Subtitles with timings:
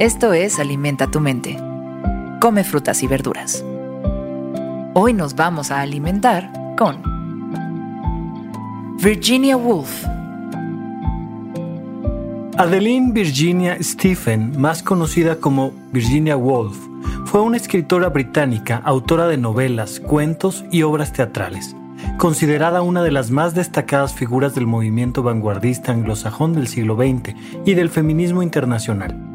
[0.00, 1.56] Esto es Alimenta tu mente.
[2.40, 3.64] Come frutas y verduras.
[4.92, 7.00] Hoy nos vamos a alimentar con
[9.00, 10.04] Virginia Woolf.
[12.58, 16.76] Adeline Virginia Stephen, más conocida como Virginia Woolf,
[17.26, 21.76] fue una escritora británica, autora de novelas, cuentos y obras teatrales,
[22.18, 27.74] considerada una de las más destacadas figuras del movimiento vanguardista anglosajón del siglo XX y
[27.74, 29.33] del feminismo internacional.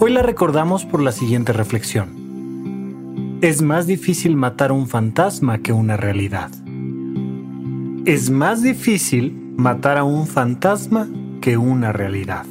[0.00, 3.38] Hoy la recordamos por la siguiente reflexión.
[3.42, 6.52] Es más difícil matar un fantasma que una realidad.
[8.04, 11.08] Es más difícil matar a un fantasma
[11.40, 12.46] que una realidad.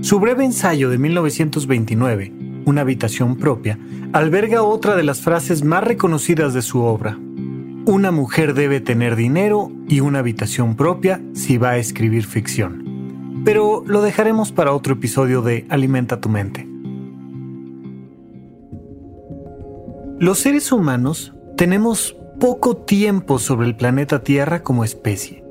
[0.00, 2.32] Su breve ensayo de 1929,
[2.64, 3.78] Una habitación propia,
[4.14, 7.18] alberga otra de las frases más reconocidas de su obra.
[7.84, 12.85] Una mujer debe tener dinero y una habitación propia si va a escribir ficción
[13.46, 16.66] pero lo dejaremos para otro episodio de Alimenta tu mente.
[20.18, 25.44] Los seres humanos tenemos poco tiempo sobre el planeta Tierra como especie.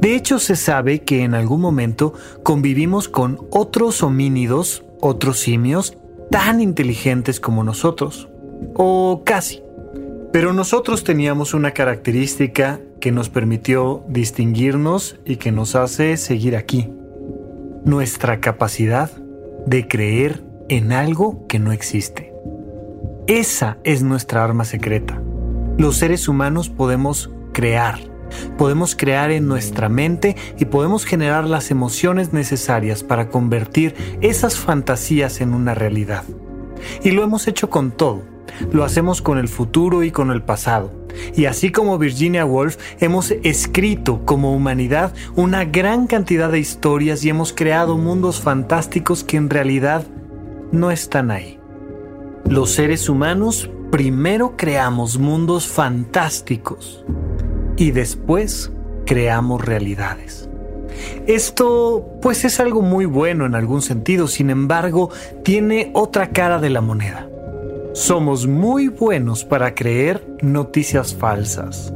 [0.00, 5.98] De hecho, se sabe que en algún momento convivimos con otros homínidos, otros simios,
[6.30, 8.30] tan inteligentes como nosotros.
[8.72, 9.62] O casi.
[10.32, 16.88] Pero nosotros teníamos una característica que nos permitió distinguirnos y que nos hace seguir aquí
[17.84, 19.10] nuestra capacidad
[19.66, 22.32] de creer en algo que no existe.
[23.26, 25.20] Esa es nuestra arma secreta.
[25.78, 27.98] Los seres humanos podemos crear,
[28.58, 35.40] podemos crear en nuestra mente y podemos generar las emociones necesarias para convertir esas fantasías
[35.40, 36.24] en una realidad.
[37.02, 38.22] Y lo hemos hecho con todo.
[38.72, 40.99] Lo hacemos con el futuro y con el pasado.
[41.34, 47.30] Y así como Virginia Woolf, hemos escrito como humanidad una gran cantidad de historias y
[47.30, 50.04] hemos creado mundos fantásticos que en realidad
[50.72, 51.58] no están ahí.
[52.44, 57.04] Los seres humanos primero creamos mundos fantásticos
[57.76, 58.72] y después
[59.06, 60.48] creamos realidades.
[61.26, 65.10] Esto pues es algo muy bueno en algún sentido, sin embargo,
[65.44, 67.29] tiene otra cara de la moneda.
[67.92, 71.92] Somos muy buenos para creer noticias falsas.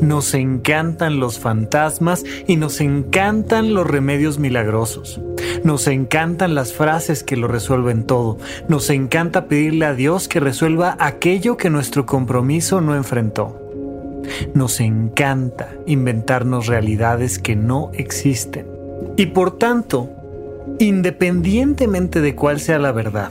[0.00, 5.20] Nos encantan los fantasmas y nos encantan los remedios milagrosos.
[5.62, 8.38] Nos encantan las frases que lo resuelven todo.
[8.66, 13.60] Nos encanta pedirle a Dios que resuelva aquello que nuestro compromiso no enfrentó.
[14.54, 18.66] Nos encanta inventarnos realidades que no existen.
[19.16, 20.10] Y por tanto,
[20.80, 23.30] independientemente de cuál sea la verdad,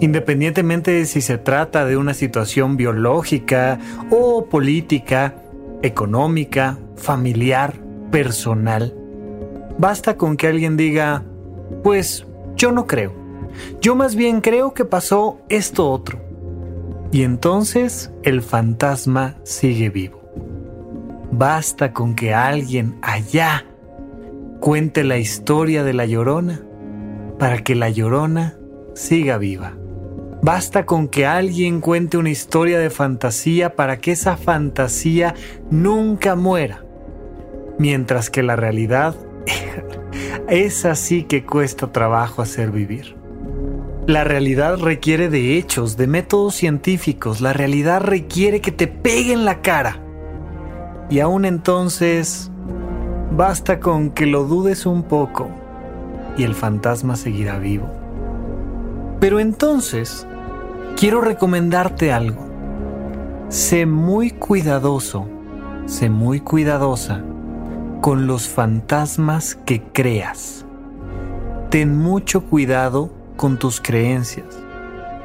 [0.00, 3.78] independientemente de si se trata de una situación biológica
[4.10, 5.42] o política,
[5.82, 7.74] económica, familiar,
[8.10, 8.94] personal.
[9.78, 11.24] Basta con que alguien diga,
[11.82, 13.12] pues yo no creo.
[13.80, 16.20] Yo más bien creo que pasó esto otro.
[17.10, 20.20] Y entonces el fantasma sigue vivo.
[21.30, 23.64] Basta con que alguien allá
[24.60, 26.62] cuente la historia de la llorona
[27.38, 28.57] para que la llorona
[28.98, 29.74] siga viva.
[30.42, 35.34] Basta con que alguien cuente una historia de fantasía para que esa fantasía
[35.70, 36.84] nunca muera.
[37.78, 39.14] Mientras que la realidad
[40.48, 43.16] es así que cuesta trabajo hacer vivir.
[44.06, 47.40] La realidad requiere de hechos, de métodos científicos.
[47.40, 50.00] La realidad requiere que te peguen la cara.
[51.10, 52.50] Y aún entonces,
[53.30, 55.50] basta con que lo dudes un poco
[56.36, 58.07] y el fantasma seguirá vivo.
[59.20, 60.26] Pero entonces,
[60.96, 62.46] quiero recomendarte algo.
[63.48, 65.28] Sé muy cuidadoso,
[65.86, 67.22] sé muy cuidadosa
[68.00, 70.64] con los fantasmas que creas.
[71.70, 74.58] Ten mucho cuidado con tus creencias,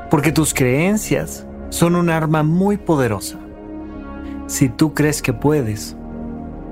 [0.09, 3.37] porque tus creencias son un arma muy poderosa.
[4.47, 5.95] Si tú crees que puedes,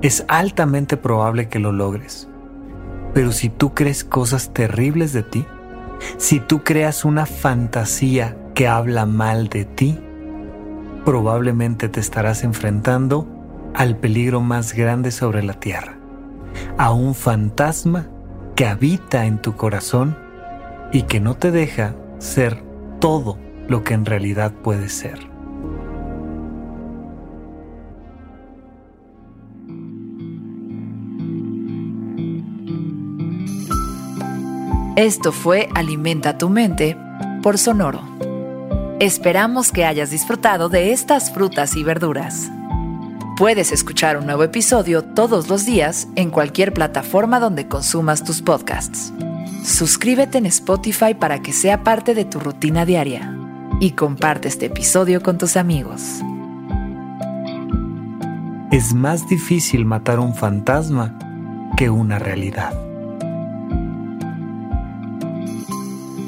[0.02, 2.28] es altamente probable que lo logres.
[3.14, 5.46] Pero si tú crees cosas terribles de ti,
[6.16, 9.98] si tú creas una fantasía que habla mal de ti,
[11.04, 13.26] probablemente te estarás enfrentando
[13.74, 15.96] al peligro más grande sobre la tierra,
[16.78, 18.08] a un fantasma
[18.54, 20.16] que habita en tu corazón
[20.92, 22.62] y que no te deja ser
[23.00, 23.38] todo
[23.68, 25.31] lo que en realidad puedes ser.
[34.96, 36.98] Esto fue Alimenta tu mente
[37.42, 38.02] por Sonoro.
[39.00, 42.50] Esperamos que hayas disfrutado de estas frutas y verduras.
[43.38, 49.14] Puedes escuchar un nuevo episodio todos los días en cualquier plataforma donde consumas tus podcasts.
[49.64, 53.34] Suscríbete en Spotify para que sea parte de tu rutina diaria
[53.80, 56.20] y comparte este episodio con tus amigos.
[58.70, 61.18] Es más difícil matar un fantasma
[61.78, 62.91] que una realidad.